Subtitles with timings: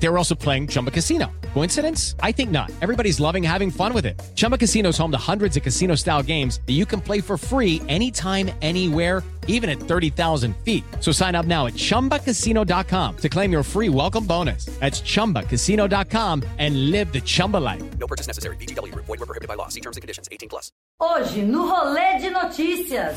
[0.00, 1.26] They were also playing Chumba Casino.
[1.54, 2.14] Coincidence?
[2.22, 2.70] I think not.
[2.82, 4.20] Everybody's loving having fun with it.
[4.36, 7.36] Chumba Casino is home to hundreds of casino style games that you can play for
[7.36, 10.84] free anytime, anywhere, even at 30,000 feet.
[11.00, 14.66] So sign up now at chumbacasino.com to claim your free welcome bonus.
[14.78, 17.82] That's chumbacasino.com and live the Chumba life.
[17.98, 18.56] No purchase necessary.
[18.56, 19.06] VGW Group.
[19.06, 19.68] Void were prohibited by law.
[19.68, 20.28] See terms and conditions.
[20.30, 20.70] 18 plus.
[21.00, 23.16] Hoje, no Rolê de Notícias,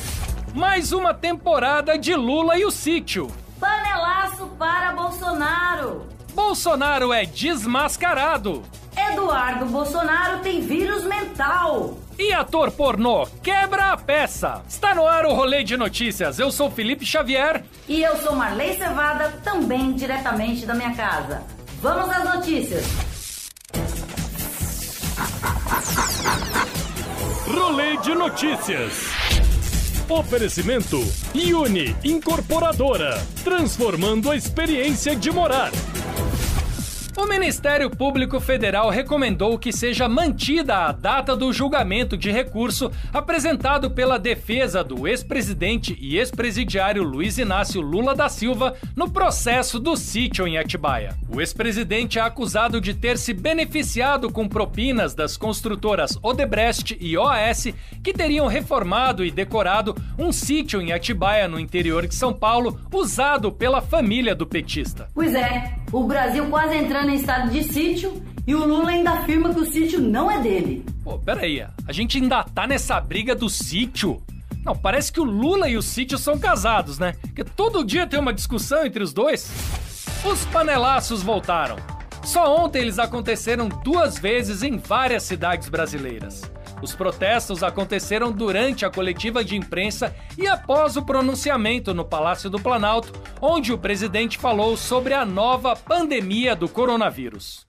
[0.55, 3.27] Mais uma temporada de Lula e o sítio.
[3.59, 6.05] panelaço para Bolsonaro.
[6.33, 8.63] Bolsonaro é desmascarado.
[8.95, 11.97] Eduardo Bolsonaro tem vírus mental.
[12.17, 14.61] E ator pornô quebra a peça.
[14.67, 16.39] Está no ar o Rolê de Notícias.
[16.39, 17.63] Eu sou Felipe Xavier.
[17.87, 21.43] E eu sou Marley Cevada, também diretamente da minha casa.
[21.81, 22.85] Vamos às notícias.
[27.47, 29.11] Rolê de notícias.
[30.07, 30.97] Oferecimento
[31.33, 35.71] Uni Incorporadora, transformando a experiência de morar.
[37.21, 43.91] O Ministério Público Federal recomendou que seja mantida a data do julgamento de recurso apresentado
[43.91, 50.47] pela defesa do ex-presidente e ex-presidiário Luiz Inácio Lula da Silva no processo do sítio
[50.47, 51.15] em Atibaia.
[51.29, 57.67] O ex-presidente é acusado de ter se beneficiado com propinas das construtoras Odebrecht e OAS
[58.03, 63.51] que teriam reformado e decorado um sítio em Atibaia, no interior de São Paulo, usado
[63.51, 65.07] pela família do petista.
[65.13, 69.53] Pois é, o Brasil quase entrando em estado de sítio e o Lula ainda afirma
[69.53, 70.85] que o sítio não é dele.
[71.03, 74.21] Pô, peraí, a gente ainda tá nessa briga do sítio?
[74.63, 77.15] Não, parece que o Lula e o sítio são casados, né?
[77.21, 79.51] Porque todo dia tem uma discussão entre os dois.
[80.23, 81.77] Os panelaços voltaram.
[82.23, 86.43] Só ontem eles aconteceram duas vezes em várias cidades brasileiras.
[86.81, 92.59] Os protestos aconteceram durante a coletiva de imprensa e após o pronunciamento no Palácio do
[92.59, 97.65] Planalto, onde o presidente falou sobre a nova pandemia do coronavírus.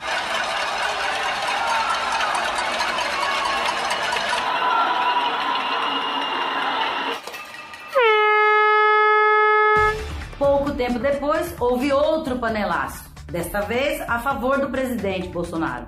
[10.38, 13.04] Pouco tempo depois, houve outro panelaço.
[13.30, 15.86] Desta vez a favor do presidente Bolsonaro.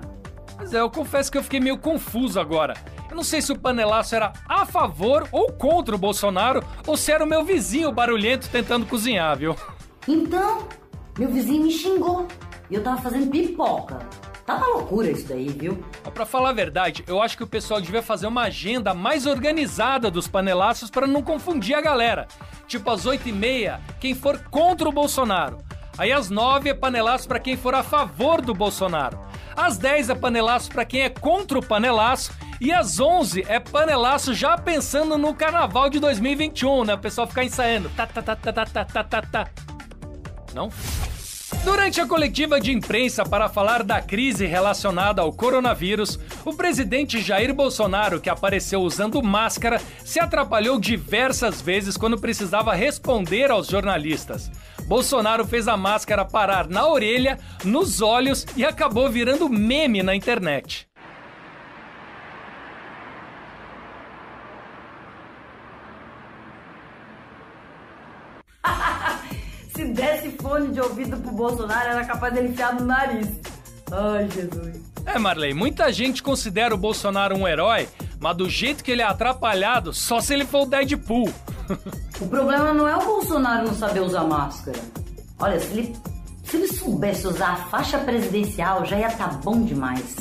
[0.57, 2.73] Mas é, eu confesso que eu fiquei meio confuso agora.
[3.15, 7.13] Eu não sei se o panelaço era a favor ou contra o Bolsonaro, ou se
[7.13, 9.55] era o meu vizinho barulhento tentando cozinhar, viu?
[10.05, 10.67] Então,
[11.17, 12.27] meu vizinho me xingou
[12.69, 13.99] e eu tava fazendo pipoca.
[14.45, 15.81] Tá uma loucura isso daí, viu?
[16.13, 20.11] Pra falar a verdade, eu acho que o pessoal devia fazer uma agenda mais organizada
[20.11, 22.27] dos panelaços para não confundir a galera.
[22.67, 25.59] Tipo, às 8 e meia, quem for contra o Bolsonaro.
[25.97, 29.17] Aí às 9 é panelaço para quem for a favor do Bolsonaro.
[29.55, 32.33] Às 10 é panelaço para quem é contra o panelaço.
[32.59, 36.93] E às 11 é panelaço já pensando no carnaval de 2021, né?
[36.93, 37.89] O pessoal ficar ensaiando.
[37.89, 39.47] Tá, tá, tá, tá, tá, tá, tá, tá, tá.
[40.53, 40.69] Não?
[41.63, 47.53] Durante a coletiva de imprensa para falar da crise relacionada ao coronavírus, o presidente Jair
[47.53, 54.51] Bolsonaro, que apareceu usando máscara, se atrapalhou diversas vezes quando precisava responder aos jornalistas.
[54.85, 60.87] Bolsonaro fez a máscara parar na orelha, nos olhos e acabou virando meme na internet.
[69.85, 73.27] Se desse fone de ouvido pro Bolsonaro, era capaz dele enfiar no nariz.
[73.91, 74.81] Ai, Jesus.
[75.05, 77.87] É, Marley, muita gente considera o Bolsonaro um herói,
[78.19, 81.31] mas do jeito que ele é atrapalhado, só se ele for o Deadpool.
[82.21, 84.79] O problema não é o Bolsonaro não saber usar máscara.
[85.37, 85.95] Olha, se ele,
[86.45, 90.15] se ele soubesse usar a faixa presidencial, já ia tá bom demais.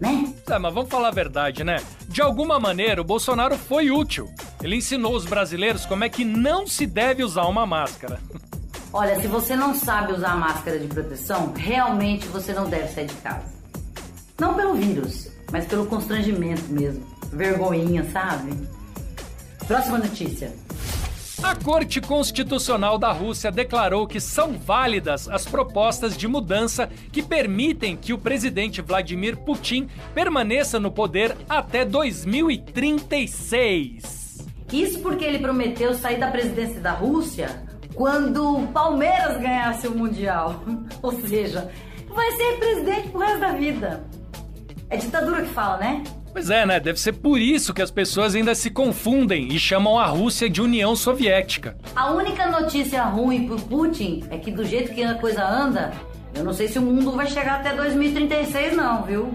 [0.00, 0.32] Né?
[0.48, 1.76] É, mas vamos falar a verdade, né?
[2.08, 4.30] De alguma maneira, o Bolsonaro foi útil.
[4.62, 8.18] Ele ensinou os brasileiros como é que não se deve usar uma máscara.
[8.98, 13.14] Olha, se você não sabe usar máscara de proteção, realmente você não deve sair de
[13.16, 13.52] casa.
[14.40, 17.04] Não pelo vírus, mas pelo constrangimento mesmo.
[17.30, 18.58] Vergonhinha, sabe?
[19.66, 20.50] Próxima notícia.
[21.42, 27.98] A Corte Constitucional da Rússia declarou que são válidas as propostas de mudança que permitem
[27.98, 34.38] que o presidente Vladimir Putin permaneça no poder até 2036.
[34.72, 37.65] Isso porque ele prometeu sair da presidência da Rússia
[37.96, 40.62] quando o Palmeiras ganhasse o Mundial.
[41.02, 41.70] Ou seja,
[42.08, 44.04] vai ser presidente pro resto da vida.
[44.88, 46.04] É ditadura que fala, né?
[46.32, 46.78] Pois é, né?
[46.78, 50.60] Deve ser por isso que as pessoas ainda se confundem e chamam a Rússia de
[50.60, 51.76] União Soviética.
[51.96, 55.92] A única notícia ruim pro Putin é que do jeito que a coisa anda,
[56.34, 59.32] eu não sei se o mundo vai chegar até 2036 não, viu?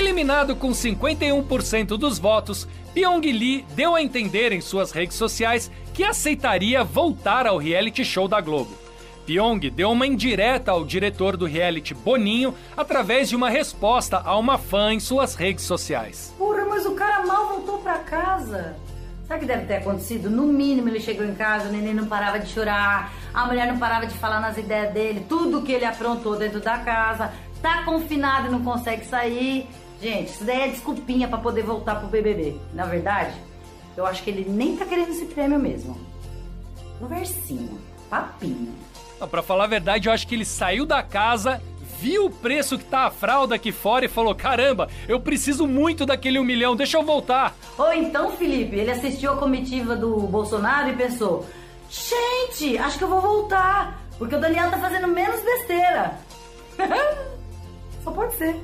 [0.00, 6.02] Eliminado com 51% dos votos, Pyong Lee deu a entender em suas redes sociais que
[6.02, 8.70] aceitaria voltar ao reality show da Globo.
[9.26, 14.56] Pyong deu uma indireta ao diretor do reality Boninho através de uma resposta a uma
[14.56, 16.34] fã em suas redes sociais.
[16.38, 18.74] Porra, mas o cara mal voltou pra casa.
[19.28, 20.30] Sabe o que deve ter acontecido?
[20.30, 23.78] No mínimo ele chegou em casa, o neném não parava de chorar, a mulher não
[23.78, 27.30] parava de falar nas ideias dele, tudo que ele aprontou dentro da casa,
[27.60, 29.68] tá confinado e não consegue sair.
[30.00, 32.56] Gente, isso daí é desculpinha pra poder voltar pro BBB.
[32.72, 33.34] Na verdade,
[33.96, 35.98] eu acho que ele nem tá querendo esse prêmio mesmo.
[36.98, 38.74] Conversinha, papinho.
[39.20, 41.60] Não, pra falar a verdade, eu acho que ele saiu da casa,
[41.98, 46.06] viu o preço que tá a fralda aqui fora e falou: caramba, eu preciso muito
[46.06, 47.54] daquele um milhão, deixa eu voltar.
[47.76, 51.46] Ou então, Felipe, ele assistiu a comitiva do Bolsonaro e pensou:
[51.90, 56.18] gente, acho que eu vou voltar, porque o Daniel tá fazendo menos besteira.
[58.02, 58.56] Só pode ser.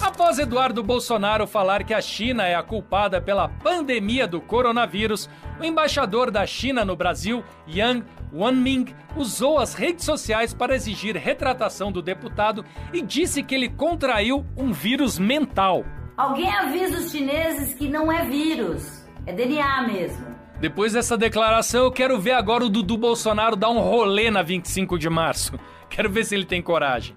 [0.00, 5.28] Após Eduardo Bolsonaro falar que a China é a culpada pela pandemia do coronavírus,
[5.60, 11.92] o embaixador da China no Brasil, Yang Wanming, usou as redes sociais para exigir retratação
[11.92, 12.64] do deputado
[12.94, 15.84] e disse que ele contraiu um vírus mental.
[16.16, 20.26] Alguém avisa os chineses que não é vírus, é DNA mesmo.
[20.60, 24.98] Depois dessa declaração, eu quero ver agora o Dudu Bolsonaro dar um rolê na 25
[24.98, 25.58] de março.
[25.88, 27.16] Quero ver se ele tem coragem.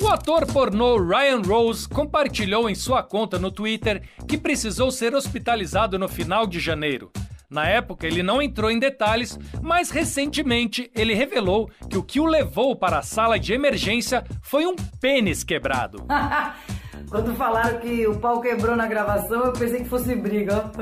[0.00, 5.96] O ator pornô Ryan Rose compartilhou em sua conta no Twitter que precisou ser hospitalizado
[5.98, 7.12] no final de janeiro.
[7.48, 12.26] Na época, ele não entrou em detalhes, mas recentemente ele revelou que o que o
[12.26, 16.04] levou para a sala de emergência foi um pênis quebrado.
[17.08, 20.72] Quando falaram que o pau quebrou na gravação, eu pensei que fosse briga.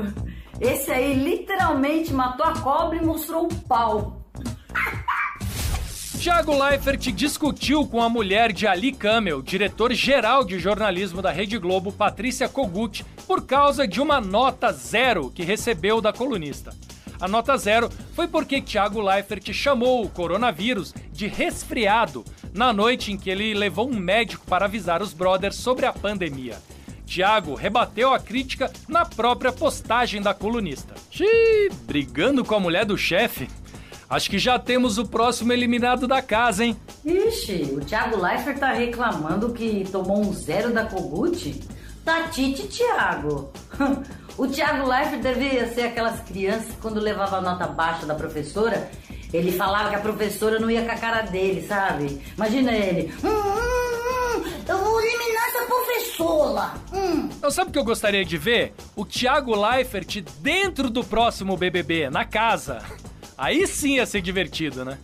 [0.59, 4.22] Esse aí literalmente matou a cobra e mostrou o pau.
[6.23, 11.91] Thiago Leifert discutiu com a mulher de Ali Camel, diretor-geral de jornalismo da Rede Globo,
[11.91, 16.73] Patrícia Kogut, por causa de uma nota zero que recebeu da colunista.
[17.19, 22.23] A nota zero foi porque Thiago Leifert chamou o coronavírus de resfriado
[22.53, 26.57] na noite em que ele levou um médico para avisar os brothers sobre a pandemia.
[27.05, 30.95] Thiago rebateu a crítica na própria postagem da colunista.
[31.11, 33.49] Xiii, brigando com a mulher do chefe?
[34.13, 36.77] Acho que já temos o próximo eliminado da casa, hein?
[37.03, 41.59] Ixi, o Thiago Leifert tá reclamando que tomou um zero da Kogut?
[42.05, 43.51] Tatite, Thiago.
[44.35, 48.89] O Thiago Leifert devia ser aquelas crianças que quando levava a nota baixa da professora,
[49.31, 52.19] ele falava que a professora não ia com a cara dele, sabe?
[52.35, 53.13] Imagina ele.
[53.23, 56.73] Hum, hum, hum, eu vou eliminar essa professora.
[56.91, 57.29] Hum.
[57.37, 58.73] Então sabe o que eu gostaria de ver?
[58.95, 62.81] O Thiago Leifert dentro do próximo BBB, na casa.
[63.37, 64.97] Aí sim ia ser divertido, né?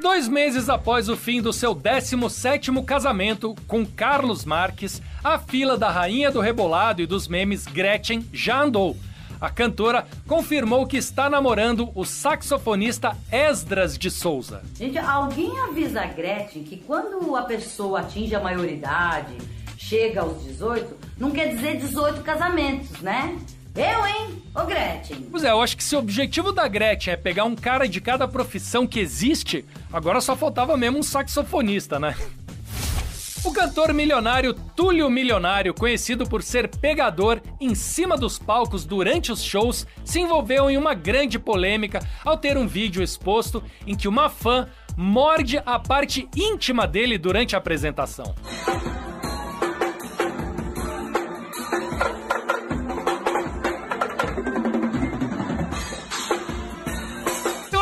[0.00, 5.90] Dois meses após o fim do seu 17º casamento com Carlos Marques, a fila da
[5.90, 8.96] rainha do rebolado e dos memes Gretchen já andou.
[9.40, 14.62] A cantora confirmou que está namorando o saxofonista Esdras de Souza.
[14.74, 19.36] Gente, alguém avisa a Gretchen que quando a pessoa atinge a maioridade,
[19.76, 23.36] chega aos 18, não quer dizer 18 casamentos, né?
[23.76, 24.42] Eu, hein?
[24.54, 25.28] Ô Gretchen.
[25.30, 28.00] Pois é, eu acho que se o objetivo da Gretchen é pegar um cara de
[28.00, 32.16] cada profissão que existe, agora só faltava mesmo um saxofonista, né?
[33.44, 39.44] O cantor milionário Túlio Milionário, conhecido por ser pegador em cima dos palcos durante os
[39.44, 44.30] shows, se envolveu em uma grande polêmica ao ter um vídeo exposto em que uma
[44.30, 48.34] fã morde a parte íntima dele durante a apresentação.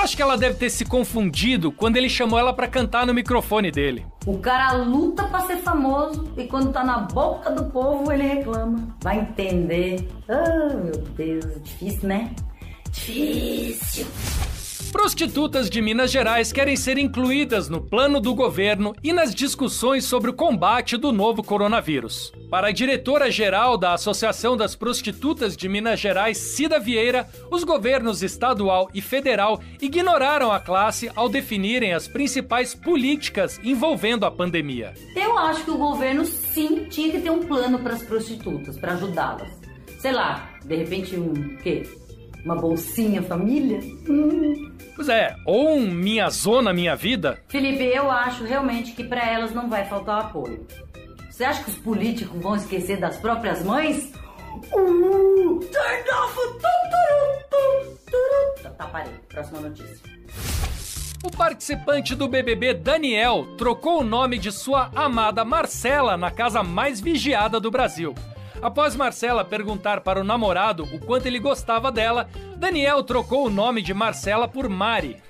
[0.05, 3.71] Acho que ela deve ter se confundido quando ele chamou ela pra cantar no microfone
[3.71, 4.07] dele.
[4.27, 8.97] O cara luta pra ser famoso e quando tá na boca do povo ele reclama.
[9.03, 10.07] Vai entender.
[10.29, 12.31] Ah, meu Deus, difícil, né?
[12.91, 14.07] Difícil.
[14.95, 20.31] Prostitutas de Minas Gerais querem ser incluídas no plano do governo e nas discussões sobre
[20.31, 22.33] o combate do novo coronavírus.
[22.49, 28.89] Para a diretora-geral da Associação das Prostitutas de Minas Gerais, Cida Vieira, os governos estadual
[28.95, 34.95] e federal ignoraram a classe ao definirem as principais políticas envolvendo a pandemia.
[35.17, 38.93] Eu acho que o governo sim tinha que ter um plano para as prostitutas, para
[38.93, 39.51] ajudá-las.
[39.99, 41.83] Sei lá, de repente um quê?
[42.45, 43.81] Uma bolsinha família?
[44.09, 44.73] Hum.
[44.95, 49.53] Pois é, ou um Minha Zona Minha Vida, Felipe, eu acho realmente que para elas
[49.53, 50.67] não vai faltar apoio.
[51.31, 54.13] Você acha que os políticos vão esquecer das próprias mães?
[54.73, 56.39] Uh, turn off.
[58.63, 59.13] Tá, tá, parei.
[59.29, 59.99] Próxima notícia.
[61.25, 67.01] O participante do BBB Daniel trocou o nome de sua amada Marcela na casa mais
[67.01, 68.15] vigiada do Brasil.
[68.65, 73.83] Após Marcela perguntar para o namorado o quanto ele gostava dela, Daniel trocou o nome
[73.83, 75.23] de Marcela por Mari.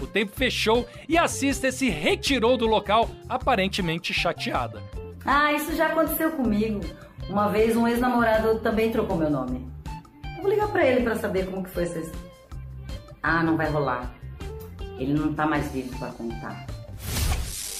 [0.00, 4.82] O tempo fechou e a Sister se retirou do local, aparentemente chateada.
[5.22, 6.80] Ah, isso já aconteceu comigo.
[7.28, 9.70] Uma vez um ex-namorado também trocou meu nome.
[10.36, 12.30] Eu vou ligar pra ele pra saber como que foi essa história.
[13.22, 14.10] Ah, não vai rolar.
[14.98, 16.64] Ele não tá mais vivo pra contar.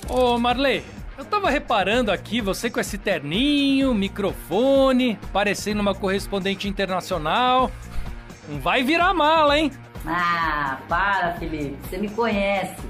[0.07, 0.85] Ô Marley,
[1.19, 7.73] eu tava reparando aqui você com esse terninho, microfone, parecendo uma correspondente internacional.
[8.49, 9.73] Não vai virar mala, hein?
[10.07, 11.77] Ah, para, Felipe.
[11.83, 12.81] Você me conhece.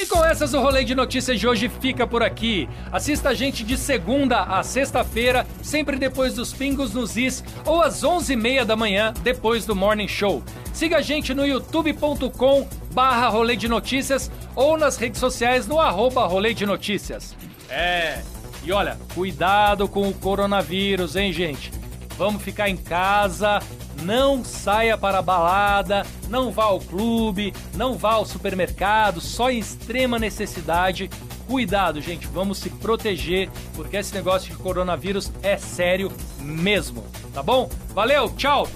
[0.00, 2.68] E com essas, o rolê de notícias de hoje fica por aqui.
[2.92, 8.04] Assista a gente de segunda a sexta-feira, sempre depois dos pingos nos is, ou às
[8.04, 10.40] 11h30 da manhã, depois do Morning Show.
[10.72, 16.24] Siga a gente no youtube.com barra rolê de notícias ou nas redes sociais no arroba
[16.26, 17.34] rolê de notícias.
[17.68, 18.22] É,
[18.62, 21.72] e olha, cuidado com o coronavírus, hein, gente?
[22.16, 23.58] Vamos ficar em casa,
[24.02, 29.58] não saia para a balada, não vá ao clube, não vá ao supermercado, só em
[29.58, 31.10] extrema necessidade.
[31.46, 37.70] Cuidado, gente, vamos se proteger, porque esse negócio de coronavírus é sério mesmo, tá bom?
[37.94, 38.68] Valeu, tchau,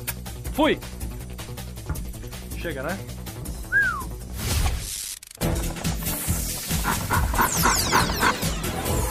[0.55, 0.79] fui!
[2.59, 2.99] Chega, né?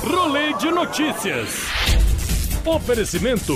[0.04, 1.71] Rolê de notícias.
[2.66, 3.56] Oferecimento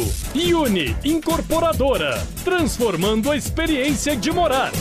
[0.55, 4.71] Uni Incorporadora, transformando a experiência de morar.